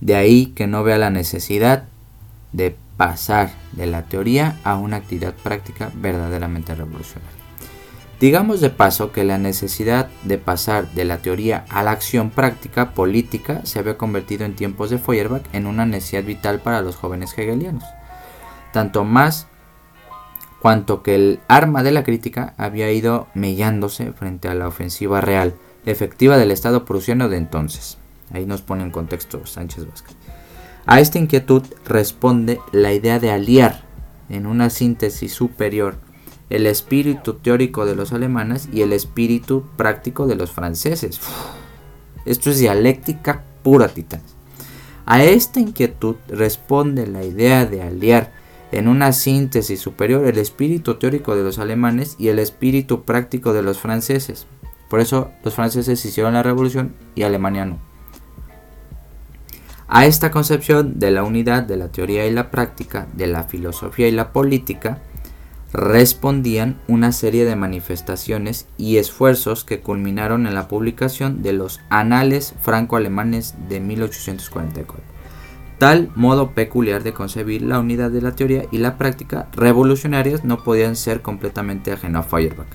de 0.00 0.16
ahí 0.16 0.46
que 0.46 0.66
no 0.66 0.82
vea 0.82 0.98
la 0.98 1.10
necesidad 1.10 1.84
de 2.52 2.76
pasar 2.96 3.50
de 3.72 3.86
la 3.86 4.02
teoría 4.02 4.58
a 4.64 4.76
una 4.76 4.96
actividad 4.96 5.34
práctica 5.34 5.90
verdaderamente 5.94 6.74
revolucionaria. 6.74 7.38
Digamos 8.20 8.60
de 8.60 8.70
paso 8.70 9.12
que 9.12 9.22
la 9.22 9.38
necesidad 9.38 10.08
de 10.24 10.38
pasar 10.38 10.90
de 10.90 11.04
la 11.04 11.18
teoría 11.18 11.64
a 11.68 11.84
la 11.84 11.92
acción 11.92 12.30
práctica 12.30 12.92
política 12.92 13.60
se 13.64 13.78
había 13.78 13.96
convertido 13.96 14.44
en 14.44 14.56
tiempos 14.56 14.90
de 14.90 14.98
Feuerbach 14.98 15.44
en 15.52 15.68
una 15.68 15.86
necesidad 15.86 16.24
vital 16.24 16.58
para 16.58 16.82
los 16.82 16.96
jóvenes 16.96 17.32
hegelianos. 17.38 17.84
Tanto 18.72 19.04
más 19.04 19.46
cuanto 20.60 21.04
que 21.04 21.14
el 21.14 21.40
arma 21.46 21.84
de 21.84 21.92
la 21.92 22.02
crítica 22.02 22.54
había 22.58 22.90
ido 22.90 23.28
mellándose 23.34 24.12
frente 24.12 24.48
a 24.48 24.54
la 24.54 24.66
ofensiva 24.66 25.20
real, 25.20 25.54
efectiva 25.90 26.36
del 26.36 26.50
Estado 26.50 26.84
prusiano 26.84 27.28
de 27.28 27.36
entonces. 27.36 27.98
Ahí 28.32 28.46
nos 28.46 28.62
pone 28.62 28.82
en 28.82 28.90
contexto 28.90 29.46
Sánchez 29.46 29.86
Vázquez. 29.88 30.16
A 30.86 31.00
esta 31.00 31.18
inquietud 31.18 31.62
responde 31.84 32.60
la 32.72 32.92
idea 32.92 33.18
de 33.18 33.30
aliar 33.30 33.82
en 34.28 34.46
una 34.46 34.70
síntesis 34.70 35.32
superior 35.32 35.96
el 36.50 36.66
espíritu 36.66 37.34
teórico 37.34 37.84
de 37.84 37.94
los 37.94 38.12
alemanes 38.12 38.68
y 38.72 38.82
el 38.82 38.92
espíritu 38.92 39.64
práctico 39.76 40.26
de 40.26 40.36
los 40.36 40.50
franceses. 40.50 41.20
Esto 42.24 42.50
es 42.50 42.58
dialéctica 42.58 43.44
pura, 43.62 43.88
titán. 43.88 44.22
A 45.04 45.22
esta 45.22 45.60
inquietud 45.60 46.16
responde 46.28 47.06
la 47.06 47.24
idea 47.24 47.66
de 47.66 47.82
aliar 47.82 48.32
en 48.72 48.88
una 48.88 49.12
síntesis 49.12 49.80
superior 49.80 50.26
el 50.26 50.38
espíritu 50.38 50.96
teórico 50.96 51.34
de 51.34 51.42
los 51.42 51.58
alemanes 51.58 52.16
y 52.18 52.28
el 52.28 52.38
espíritu 52.38 53.02
práctico 53.04 53.52
de 53.52 53.62
los 53.62 53.78
franceses. 53.78 54.46
Por 54.88 55.00
eso 55.00 55.30
los 55.44 55.54
franceses 55.54 56.04
hicieron 56.04 56.34
la 56.34 56.42
revolución 56.42 56.94
y 57.14 57.22
Alemania 57.22 57.64
no. 57.64 57.78
A 59.86 60.04
esta 60.04 60.30
concepción 60.30 60.98
de 60.98 61.10
la 61.10 61.22
unidad 61.22 61.62
de 61.62 61.78
la 61.78 61.88
teoría 61.88 62.26
y 62.26 62.30
la 62.30 62.50
práctica, 62.50 63.06
de 63.14 63.26
la 63.26 63.44
filosofía 63.44 64.08
y 64.08 64.12
la 64.12 64.32
política, 64.32 64.98
respondían 65.72 66.78
una 66.88 67.12
serie 67.12 67.44
de 67.44 67.56
manifestaciones 67.56 68.66
y 68.78 68.96
esfuerzos 68.96 69.64
que 69.64 69.80
culminaron 69.80 70.46
en 70.46 70.54
la 70.54 70.68
publicación 70.68 71.42
de 71.42 71.52
los 71.52 71.80
Anales 71.90 72.54
franco-alemanes 72.60 73.54
de 73.68 73.80
1844. 73.80 75.02
Tal 75.78 76.10
modo 76.16 76.50
peculiar 76.52 77.02
de 77.02 77.12
concebir 77.12 77.62
la 77.62 77.78
unidad 77.78 78.10
de 78.10 78.22
la 78.22 78.32
teoría 78.32 78.64
y 78.72 78.78
la 78.78 78.98
práctica 78.98 79.48
revolucionarias 79.52 80.44
no 80.44 80.64
podían 80.64 80.96
ser 80.96 81.22
completamente 81.22 81.92
ajeno 81.92 82.18
a 82.18 82.22
Feuerbach. 82.24 82.66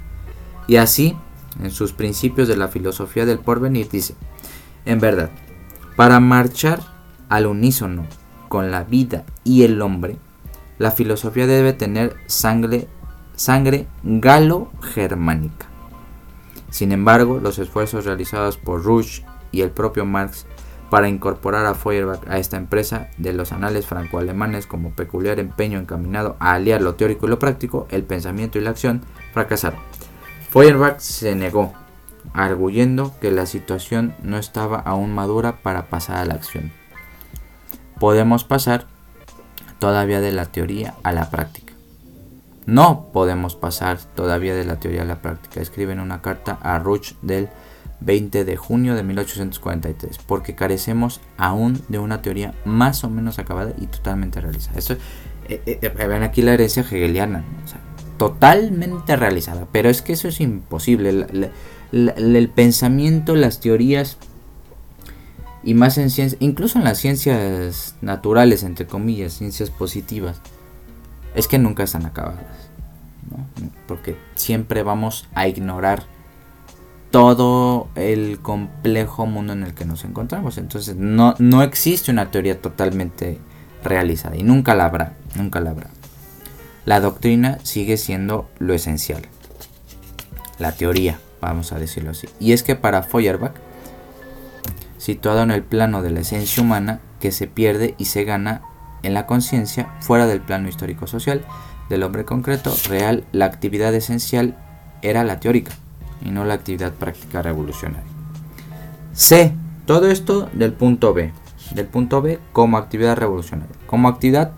Y 0.68 0.78
así, 0.78 1.18
en 1.62 1.72
sus 1.72 1.94
principios 1.94 2.48
de 2.48 2.58
la 2.58 2.68
filosofía 2.68 3.26
del 3.26 3.40
porvenir, 3.40 3.90
dice, 3.90 4.16
en 4.86 5.00
verdad, 5.00 5.30
para 5.96 6.20
marchar 6.20 6.80
al 7.30 7.46
unísono 7.46 8.06
con 8.50 8.72
la 8.72 8.84
vida 8.84 9.24
y 9.44 9.64
el 9.64 9.82
hombre, 9.82 10.18
la 10.78 10.92
filosofía 10.92 11.48
debe 11.48 11.74
tener 11.74 12.16
sangre, 12.28 12.88
sangre 13.36 13.88
galo-germánica. 14.04 15.68
Sin 16.70 16.92
embargo, 16.92 17.40
los 17.40 17.60
esfuerzos 17.60 18.06
realizados 18.06 18.58
por 18.58 18.84
Rush 18.84 19.22
y 19.52 19.62
el 19.62 19.70
propio 19.70 20.06
Marx 20.06 20.48
para 20.90 21.08
incorporar 21.08 21.66
a 21.66 21.74
Feuerbach 21.74 22.28
a 22.28 22.38
esta 22.38 22.58
empresa 22.58 23.10
de 23.18 23.34
los 23.34 23.52
anales 23.52 23.88
franco-alemanes 23.88 24.68
como 24.68 24.92
peculiar 24.92 25.40
empeño 25.40 25.80
encaminado 25.80 26.36
a 26.40 26.54
aliar 26.54 26.82
lo 26.82 26.96
teórico 26.96 27.26
y 27.26 27.30
lo 27.30 27.40
práctico, 27.40 27.88
el 27.90 28.04
pensamiento 28.04 28.60
y 28.60 28.62
la 28.62 28.72
acción, 28.72 29.02
fracasaron. 29.34 29.80
Feuerbach 30.54 31.00
se 31.00 31.34
negó, 31.34 31.74
arguyendo 32.32 33.16
que 33.20 33.32
la 33.32 33.48
situación 33.48 34.14
no 34.22 34.38
estaba 34.38 34.78
aún 34.78 35.12
madura 35.12 35.64
para 35.64 35.88
pasar 35.88 36.18
a 36.18 36.26
la 36.26 36.36
acción. 36.36 36.72
Podemos 38.00 38.44
pasar 38.44 38.86
todavía 39.80 40.22
de 40.22 40.32
la 40.32 40.46
teoría 40.46 40.94
a 41.02 41.12
la 41.12 41.32
práctica. 41.32 41.74
No 42.68 43.08
podemos 43.12 43.56
pasar 43.56 43.98
todavía 43.98 44.54
de 44.54 44.64
la 44.64 44.80
teoría 44.80 45.02
a 45.02 45.06
la 45.06 45.24
práctica. 45.24 45.60
Escriben 45.60 46.00
una 46.00 46.22
carta 46.22 46.60
a 46.62 46.78
Ruch 46.78 47.14
del 47.24 47.50
20 48.02 48.46
de 48.46 48.56
junio 48.56 48.94
de 48.94 49.02
1843, 49.02 50.20
porque 50.20 50.54
carecemos 50.54 51.20
aún 51.36 51.82
de 51.88 51.98
una 51.98 52.22
teoría 52.22 52.54
más 52.64 53.04
o 53.04 53.10
menos 53.10 53.40
acabada 53.40 53.74
y 53.80 53.88
totalmente 53.88 54.40
realizada. 54.40 54.78
Eso, 54.78 54.94
eh, 55.50 55.64
eh, 55.66 55.80
eh, 55.82 56.08
ven 56.08 56.22
aquí 56.22 56.44
la 56.44 56.54
herencia 56.54 56.84
hegeliana, 56.84 57.44
totalmente 58.18 59.16
realizada, 59.16 59.68
pero 59.72 59.90
es 59.90 60.02
que 60.02 60.14
eso 60.14 60.28
es 60.28 60.40
imposible. 60.42 61.28
el 61.92 62.50
pensamiento, 62.54 63.36
las 63.36 63.60
teorías 63.60 64.18
y 65.64 65.74
más 65.74 65.98
en 65.98 66.10
ciencias, 66.10 66.42
incluso 66.42 66.78
en 66.78 66.84
las 66.84 66.98
ciencias 66.98 67.96
naturales, 68.02 68.64
entre 68.64 68.86
comillas, 68.86 69.34
ciencias 69.34 69.70
positivas, 69.70 70.42
es 71.36 71.48
que 71.48 71.58
nunca 71.58 71.84
están 71.84 72.06
acabadas, 72.06 72.70
¿no? 73.32 73.46
porque 73.88 74.18
siempre 74.36 74.84
vamos 74.84 75.28
a 75.34 75.48
ignorar 75.48 76.04
todo 77.12 77.88
el 77.96 78.40
complejo 78.40 79.26
mundo 79.26 79.54
en 79.54 79.64
el 79.64 79.74
que 79.74 79.86
nos 79.86 80.04
encontramos. 80.04 80.58
Entonces 80.58 80.96
no, 80.96 81.36
no 81.40 81.62
existe 81.62 82.12
una 82.12 82.32
teoría 82.32 82.60
totalmente 82.60 83.38
realizada 83.84 84.36
y 84.36 84.44
nunca 84.44 84.76
la 84.76 84.86
habrá, 84.86 85.14
nunca 85.36 85.60
la 85.60 85.70
habrá. 85.70 85.90
La 86.86 87.00
doctrina 87.00 87.60
sigue 87.64 87.98
siendo 87.98 88.50
lo 88.60 88.74
esencial. 88.74 89.22
La 90.60 90.74
teoría, 90.74 91.20
vamos 91.42 91.72
a 91.72 91.80
decirlo 91.80 92.12
así. 92.12 92.28
Y 92.40 92.54
es 92.54 92.64
que 92.64 92.76
para 92.76 93.04
Feuerbach, 93.04 93.54
situado 94.98 95.44
en 95.44 95.52
el 95.52 95.64
plano 95.64 96.02
de 96.02 96.12
la 96.12 96.22
esencia 96.22 96.62
humana 96.62 97.00
que 97.20 97.32
se 97.32 97.48
pierde 97.48 97.96
y 97.98 98.06
se 98.06 98.24
gana 98.24 98.62
en 99.02 99.14
la 99.14 99.26
conciencia 99.26 99.94
fuera 100.00 100.28
del 100.28 100.42
plano 100.42 100.68
histórico-social 100.68 101.42
del 101.90 102.04
hombre 102.04 102.26
concreto, 102.26 102.74
real, 102.88 103.24
la 103.32 103.46
actividad 103.46 103.94
esencial 103.94 104.58
era 105.02 105.24
la 105.24 105.40
teórica 105.40 105.74
y 106.24 106.30
no 106.30 106.46
la 106.46 106.54
actividad 106.54 106.94
práctica 106.94 107.42
revolucionaria. 107.42 108.08
C. 109.14 109.54
Todo 109.86 110.10
esto 110.10 110.50
del 110.54 110.74
punto 110.74 111.14
B. 111.14 111.32
Del 111.76 111.86
punto 111.86 112.22
B 112.22 112.40
como 112.52 112.78
actividad 112.78 113.18
revolucionaria. 113.18 113.76
Como 113.86 114.08
actividad, 114.08 114.52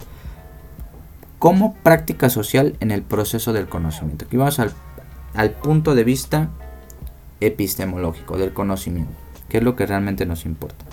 como 1.46 1.76
práctica 1.76 2.32
social 2.32 2.76
en 2.80 2.90
el 2.90 3.04
proceso 3.04 3.54
del 3.54 3.68
conocimiento. 3.68 4.26
Aquí 4.26 4.36
vamos 4.36 4.58
al, 4.58 5.52
punto 5.52 5.94
de 5.94 6.04
vista 6.04 6.50
epistemológico 7.40 8.40
del 8.40 8.52
conocimiento 8.52 9.14
que 9.48 9.60
es 9.60 9.64
lo 9.64 9.76
que 9.76 9.86
realmente 9.86 10.26
nos 10.26 10.48
importa. 10.48 10.84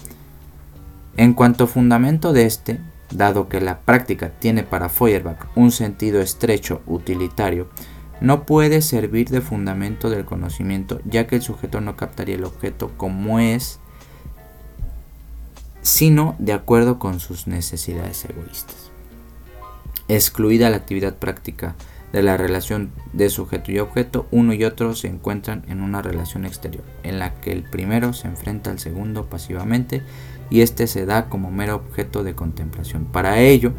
En 1.17 1.33
cuanto 1.33 1.65
a 1.65 1.69
fundamento 1.69 2.35
de 2.35 2.45
este, 2.45 2.81
dado 3.11 3.49
que 3.49 3.63
la 3.63 3.79
práctica 3.79 4.29
tiene 4.29 4.63
para 4.63 4.91
Feuerbach 4.91 5.39
un 5.55 5.73
sentido 5.73 6.21
estrecho 6.21 6.83
utilitario, 6.87 7.71
no 8.21 8.45
puede 8.45 8.83
servir 8.83 9.31
de 9.31 9.41
fundamento 9.41 10.11
del 10.11 10.27
conocimiento, 10.27 11.01
ya 11.07 11.27
que 11.27 11.37
el 11.37 11.43
sujeto 11.43 11.81
no 11.81 11.97
captaría 11.97 12.35
el 12.35 12.45
objeto 12.45 12.93
como 12.99 13.41
es, 13.41 13.81
sino 15.81 16.37
de 16.39 16.53
acuerdo 16.53 16.99
con 16.99 17.21
sus 17.21 17.47
necesidades 17.47 18.27
egoístas. 18.27 18.92
Excluida 20.15 20.69
la 20.69 20.77
actividad 20.77 21.15
práctica 21.15 21.75
de 22.13 22.23
la 22.23 22.37
relación 22.37 22.91
de 23.15 23.31
sujeto 23.31 23.73
y 23.73 23.79
objeto, 23.79 24.27
uno 24.31 24.53
y 24.53 24.63
otro 24.63 24.95
se 24.95 25.09
encuentran 25.09 25.65
en 25.69 25.81
una 25.81 26.03
relación 26.03 26.45
exterior, 26.45 26.85
en 27.03 27.19
la 27.19 27.41
que 27.41 27.51
el 27.51 27.63
primero 27.63 28.13
se 28.13 28.29
enfrenta 28.29 28.71
al 28.71 28.79
segundo 28.79 29.25
pasivamente 29.31 30.03
y 30.51 30.61
éste 30.61 30.87
se 30.87 31.07
da 31.07 31.31
como 31.31 31.51
mero 31.51 31.77
objeto 31.77 32.25
de 32.25 32.35
contemplación. 32.35 33.07
Para 33.07 33.41
ello, 33.41 33.73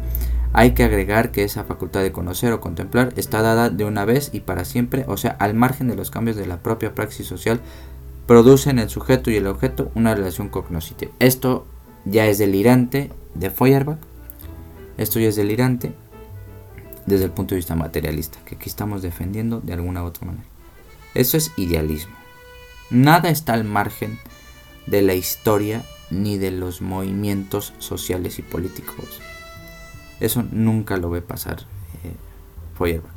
Hay 0.56 0.70
que 0.70 0.84
agregar 0.84 1.32
que 1.32 1.42
esa 1.42 1.64
facultad 1.64 2.02
de 2.02 2.12
conocer 2.12 2.52
o 2.52 2.60
contemplar 2.60 3.12
está 3.16 3.42
dada 3.42 3.70
de 3.70 3.84
una 3.84 4.04
vez 4.04 4.30
y 4.32 4.38
para 4.38 4.64
siempre, 4.64 5.04
o 5.08 5.16
sea, 5.16 5.32
al 5.40 5.52
margen 5.52 5.88
de 5.88 5.96
los 5.96 6.12
cambios 6.12 6.36
de 6.36 6.46
la 6.46 6.62
propia 6.62 6.94
praxis 6.94 7.26
social, 7.26 7.60
produce 8.28 8.70
en 8.70 8.78
el 8.78 8.88
sujeto 8.88 9.32
y 9.32 9.36
el 9.36 9.48
objeto 9.48 9.90
una 9.96 10.14
relación 10.14 10.48
cognoscitiva. 10.48 11.10
Esto 11.18 11.66
ya 12.04 12.26
es 12.26 12.38
delirante 12.38 13.10
de 13.34 13.50
Feuerbach. 13.50 13.98
Esto 14.96 15.18
ya 15.18 15.26
es 15.26 15.34
delirante 15.34 15.92
desde 17.06 17.24
el 17.24 17.30
punto 17.30 17.54
de 17.54 17.58
vista 17.58 17.76
materialista, 17.76 18.38
que 18.44 18.54
aquí 18.54 18.68
estamos 18.68 19.02
defendiendo 19.02 19.60
de 19.60 19.72
alguna 19.72 20.02
u 20.02 20.06
otra 20.06 20.26
manera. 20.26 20.46
Eso 21.14 21.36
es 21.36 21.52
idealismo. 21.56 22.14
Nada 22.90 23.30
está 23.30 23.54
al 23.54 23.64
margen 23.64 24.18
de 24.86 25.02
la 25.02 25.14
historia 25.14 25.84
ni 26.10 26.38
de 26.38 26.50
los 26.50 26.82
movimientos 26.82 27.72
sociales 27.78 28.38
y 28.38 28.42
políticos. 28.42 29.20
Eso 30.20 30.44
nunca 30.50 30.96
lo 30.96 31.10
ve 31.10 31.22
pasar 31.22 31.60
eh, 32.04 32.14
Feuerbach. 32.76 33.12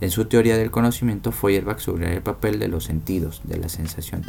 En 0.00 0.10
su 0.10 0.26
teoría 0.26 0.56
del 0.56 0.70
conocimiento, 0.70 1.32
Feuerbach 1.32 1.78
subraya 1.78 2.14
el 2.14 2.22
papel 2.22 2.58
de 2.58 2.68
los 2.68 2.84
sentidos, 2.84 3.40
de 3.44 3.58
la 3.58 3.68
sensación, 3.68 4.24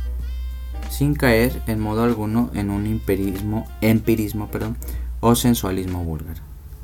sin 0.90 1.16
caer 1.16 1.62
en 1.68 1.80
modo 1.80 2.04
alguno 2.04 2.50
en 2.54 2.70
un 2.70 2.86
empirismo, 2.86 3.68
empirismo 3.82 4.50
perdón, 4.50 4.78
o 5.20 5.36
sensualismo 5.36 6.04
vulgar, 6.04 6.38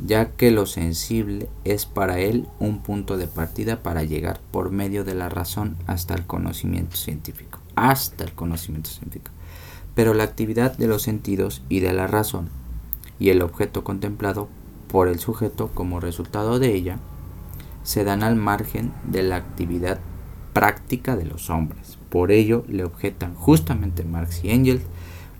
ya 0.05 0.31
que 0.31 0.51
lo 0.51 0.65
sensible 0.65 1.48
es 1.63 1.86
para 1.86 2.20
él 2.20 2.48
un 2.60 2.79
punto 2.79 3.17
de 3.17 3.27
partida 3.27 3.84
para 3.84 4.03
llegar 4.03 4.39
por 4.51 4.72
medio 4.72 5.03
de 5.03 5.15
la 5.15 5.29
razón 5.29 5.77
hasta 5.88 6.15
el 6.15 6.25
conocimiento 6.25 6.96
científico, 6.96 7.60
hasta 7.75 8.24
el 8.24 8.34
conocimiento 8.34 8.89
científico. 8.89 9.31
Pero 9.93 10.13
la 10.13 10.24
actividad 10.24 10.75
de 10.77 10.88
los 10.88 11.03
sentidos 11.03 11.62
y 11.70 11.81
de 11.81 11.93
la 11.93 12.08
razón 12.08 12.50
y 13.20 13.29
el 13.29 13.41
objeto 13.41 13.84
contemplado 13.84 14.48
por 14.88 15.08
el 15.08 15.20
sujeto 15.20 15.70
como 15.74 16.00
resultado 16.00 16.60
de 16.60 16.74
ella 16.74 16.98
se 17.84 18.03
dan 18.03 18.24
al 18.24 18.36
margen 18.36 18.91
de 19.03 19.24
la 19.24 19.38
actividad 19.38 20.00
práctica 20.53 21.15
de 21.15 21.25
los 21.25 21.50
hombres. 21.50 21.98
Por 22.10 22.31
ello 22.31 22.65
le 22.67 22.84
objetan 22.84 23.36
justamente 23.36 24.03
Marx 24.03 24.43
y 24.43 24.50
Engels 24.50 24.84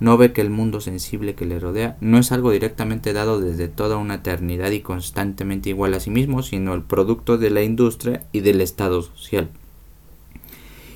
no 0.02 0.18
ve 0.18 0.34
que 0.34 0.42
el 0.42 0.50
mundo 0.50 0.82
sensible 0.82 1.36
que 1.36 1.46
le 1.46 1.60
rodea 1.60 1.96
no 2.02 2.18
es 2.18 2.32
algo 2.32 2.50
directamente 2.50 3.14
dado 3.14 3.40
desde 3.40 3.68
toda 3.68 3.98
una 3.98 4.16
eternidad 4.16 4.72
y 4.72 4.82
constantemente 4.82 5.70
igual 5.70 5.94
a 5.94 6.00
sí 6.00 6.10
mismo, 6.10 6.42
sino 6.42 6.74
el 6.74 6.82
producto 6.82 7.38
de 7.38 7.52
la 7.52 7.62
industria 7.62 8.24
y 8.32 8.40
del 8.40 8.62
estado 8.62 9.04
social. 9.04 9.50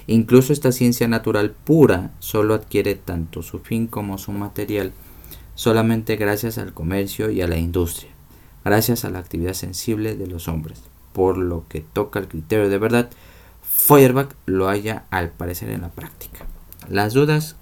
Incluso 0.08 0.54
esta 0.54 0.72
ciencia 0.72 1.08
natural 1.08 1.52
pura 1.52 2.14
solo 2.18 2.56
adquiere 2.56 2.96
tanto 2.96 3.44
su 3.44 3.60
fin 3.60 3.86
como 3.86 4.18
su 4.18 4.32
material 4.32 4.92
solamente 5.54 6.16
gracias 6.16 6.58
al 6.58 6.74
comercio 6.74 7.30
y 7.30 7.42
a 7.42 7.48
la 7.48 7.58
industria, 7.58 8.10
gracias 8.64 9.06
a 9.06 9.12
la 9.12 9.20
actividad 9.20 9.54
sensible 9.54 10.16
de 10.16 10.26
los 10.26 10.48
hombres. 10.48 10.82
Por 11.14 11.38
lo 11.38 11.66
que 11.70 11.82
toca 11.82 12.20
el 12.20 12.28
criterio 12.28 12.70
de 12.70 12.80
verdad, 12.80 13.12
Feuerbach 13.62 14.32
lo 14.48 14.68
halla 14.68 15.06
al 15.12 15.30
parecer 15.30 15.70
en 15.70 15.82
la 15.82 15.90
práctica. 15.90 16.48
Las 16.90 17.14
dudas 17.14 17.56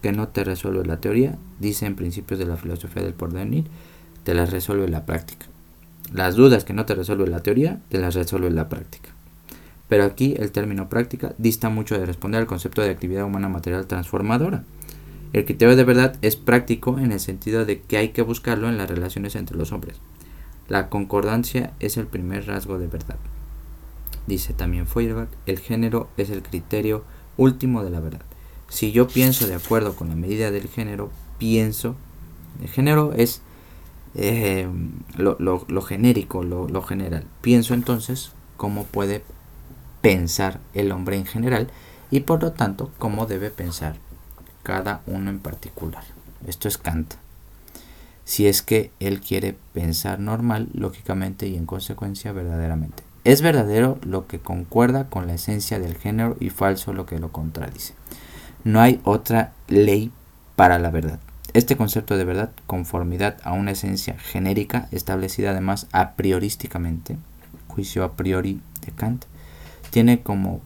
que 0.00 0.12
no 0.12 0.28
te 0.28 0.44
resuelve 0.44 0.84
la 0.84 1.00
teoría, 1.00 1.36
dice 1.58 1.86
en 1.86 1.96
principios 1.96 2.38
de 2.38 2.46
la 2.46 2.56
filosofía 2.56 3.02
del 3.02 3.14
porvenir, 3.14 3.64
te 4.24 4.34
las 4.34 4.50
resuelve 4.50 4.88
la 4.88 5.06
práctica. 5.06 5.46
Las 6.12 6.34
dudas 6.34 6.64
que 6.64 6.72
no 6.72 6.86
te 6.86 6.94
resuelve 6.94 7.26
la 7.26 7.42
teoría, 7.42 7.80
te 7.88 7.98
las 7.98 8.14
resuelve 8.14 8.50
la 8.50 8.68
práctica. 8.68 9.10
Pero 9.88 10.04
aquí 10.04 10.34
el 10.38 10.52
término 10.52 10.88
práctica 10.88 11.34
dista 11.38 11.68
mucho 11.68 11.98
de 11.98 12.06
responder 12.06 12.40
al 12.40 12.46
concepto 12.46 12.82
de 12.82 12.90
actividad 12.90 13.24
humana 13.24 13.48
material 13.48 13.86
transformadora. 13.86 14.64
El 15.32 15.44
criterio 15.44 15.76
de 15.76 15.84
verdad 15.84 16.16
es 16.22 16.36
práctico 16.36 16.98
en 16.98 17.12
el 17.12 17.20
sentido 17.20 17.64
de 17.64 17.80
que 17.82 17.96
hay 17.96 18.08
que 18.10 18.22
buscarlo 18.22 18.68
en 18.68 18.78
las 18.78 18.90
relaciones 18.90 19.36
entre 19.36 19.56
los 19.56 19.72
hombres. 19.72 20.00
La 20.68 20.88
concordancia 20.88 21.72
es 21.80 21.96
el 21.96 22.06
primer 22.06 22.46
rasgo 22.46 22.78
de 22.78 22.86
verdad. 22.86 23.16
Dice 24.26 24.52
también 24.52 24.86
Feuerbach, 24.86 25.28
el 25.46 25.58
género 25.58 26.08
es 26.16 26.30
el 26.30 26.42
criterio 26.42 27.04
último 27.36 27.84
de 27.84 27.90
la 27.90 28.00
verdad 28.00 28.22
si 28.70 28.92
yo 28.92 29.08
pienso 29.08 29.46
de 29.46 29.56
acuerdo 29.56 29.94
con 29.94 30.08
la 30.08 30.14
medida 30.14 30.50
del 30.50 30.68
género, 30.68 31.10
pienso, 31.38 31.96
el 32.62 32.68
género 32.68 33.12
es 33.12 33.42
eh, 34.14 34.68
lo, 35.16 35.82
genérico, 35.82 36.42
lo, 36.44 36.82
general. 36.82 37.24
Pienso 37.42 37.74
entonces 37.74 38.30
cómo 38.56 38.84
puede 38.84 39.22
pensar 40.00 40.60
el 40.72 40.92
hombre 40.92 41.16
en 41.16 41.26
general 41.26 41.68
y 42.10 42.20
por 42.20 42.42
lo 42.42 42.52
tanto 42.52 42.90
cómo 42.98 43.26
debe 43.26 43.50
pensar 43.50 43.96
cada 44.62 45.02
uno 45.06 45.30
en 45.30 45.40
particular. 45.40 46.04
Esto 46.46 46.68
es 46.68 46.78
Kant. 46.78 47.14
Si 48.24 48.46
es 48.46 48.62
que 48.62 48.92
él 49.00 49.20
quiere 49.20 49.56
pensar 49.72 50.20
normal, 50.20 50.68
lógicamente 50.72 51.48
y 51.48 51.56
en 51.56 51.66
consecuencia 51.66 52.30
verdaderamente. 52.30 53.02
Es 53.24 53.42
verdadero 53.42 53.98
lo 54.02 54.28
que 54.28 54.38
concuerda 54.38 55.08
con 55.08 55.26
la 55.26 55.34
esencia 55.34 55.80
del 55.80 55.96
género 55.96 56.36
y 56.38 56.50
falso 56.50 56.92
lo 56.92 57.04
que 57.04 57.18
lo 57.18 57.32
contradice. 57.32 57.94
No 58.64 58.80
hay 58.80 59.00
otra 59.04 59.52
ley 59.68 60.12
para 60.56 60.78
la 60.78 60.90
verdad. 60.90 61.20
Este 61.52 61.76
concepto 61.76 62.16
de 62.16 62.24
verdad, 62.24 62.50
conformidad 62.66 63.38
a 63.42 63.52
una 63.52 63.72
esencia 63.72 64.16
genérica 64.18 64.88
establecida 64.92 65.50
además 65.50 65.88
a 65.92 66.12
priorísticamente, 66.12 67.16
juicio 67.68 68.04
a 68.04 68.12
priori 68.12 68.60
de 68.84 68.92
Kant, 68.92 69.24
tiene 69.90 70.20
como 70.22 70.60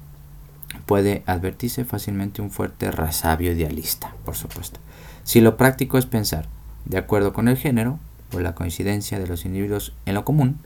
puede 0.86 1.22
advertirse 1.26 1.84
fácilmente 1.84 2.42
un 2.42 2.50
fuerte 2.50 2.90
rasabio 2.90 3.52
idealista, 3.52 4.14
por 4.24 4.34
supuesto. 4.34 4.80
Si 5.22 5.40
lo 5.40 5.56
práctico 5.56 5.96
es 5.96 6.06
pensar 6.06 6.48
de 6.84 6.98
acuerdo 6.98 7.32
con 7.32 7.48
el 7.48 7.56
género 7.56 7.98
o 8.32 8.40
la 8.40 8.54
coincidencia 8.54 9.18
de 9.18 9.26
los 9.26 9.44
individuos 9.44 9.94
en 10.04 10.14
lo 10.14 10.24
común, 10.24 10.58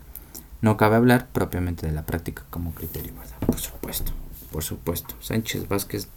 no 0.61 0.75
cabe 0.75 0.97
hablar 0.97 1.27
propiamente 1.27 1.87
de 1.87 1.93
la 1.93 2.05
práctica 2.05 2.43
como 2.49 2.73
criterio, 2.73 3.13
¿verdad? 3.13 3.37
Por 3.45 3.59
supuesto, 3.59 4.11
por 4.51 4.63
supuesto. 4.63 5.15
Sánchez 5.21 5.67
Vázquez 5.69 6.09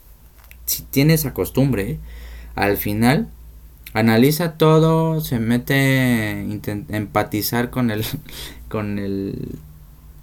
si 0.67 0.83
tiene 0.83 1.15
esa 1.15 1.35
costumbre, 1.35 1.99
al 2.55 2.77
final 2.77 3.29
analiza 3.95 4.55
todo, 4.55 5.21
se 5.21 5.39
mete 5.39 6.41
empatizar 6.89 7.71
con 7.71 7.91
el, 7.91 8.05
con 8.69 8.99
el 8.99 9.59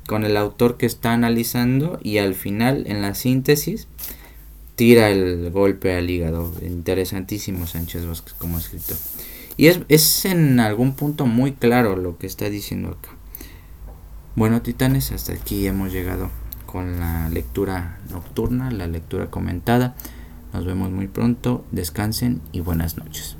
con 0.09 0.25
el 0.25 0.37
autor 0.37 0.77
que 0.77 0.87
está 0.87 1.13
analizando 1.13 1.99
y 2.01 2.17
al 2.17 2.33
final 2.33 2.85
en 2.87 3.03
la 3.03 3.13
síntesis 3.13 3.87
tira 4.73 5.11
el 5.11 5.51
golpe 5.51 5.95
al 5.95 6.09
hígado. 6.09 6.51
Interesantísimo 6.63 7.67
Sánchez 7.67 8.07
Vázquez 8.07 8.33
como 8.33 8.57
escritor. 8.57 8.97
Y 9.55 9.67
es, 9.67 9.81
es 9.87 10.25
en 10.25 10.59
algún 10.59 10.95
punto 10.95 11.27
muy 11.27 11.51
claro 11.51 11.95
lo 11.95 12.17
que 12.17 12.25
está 12.25 12.49
diciendo 12.49 12.89
acá. 12.89 13.09
Bueno, 14.35 14.63
titanes, 14.63 15.11
hasta 15.11 15.33
aquí 15.33 15.67
hemos 15.67 15.93
llegado 15.93 16.31
con 16.65 16.99
la 16.99 17.29
lectura 17.29 17.99
nocturna, 18.09 18.71
la 18.71 18.87
lectura 18.87 19.29
comentada. 19.29 19.95
Nos 20.53 20.65
vemos 20.65 20.91
muy 20.91 21.07
pronto, 21.07 21.63
descansen 21.71 22.41
y 22.51 22.61
buenas 22.61 22.97
noches. 22.97 23.38